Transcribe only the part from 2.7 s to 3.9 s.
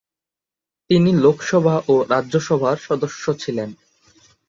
সদস্য ছিলেন।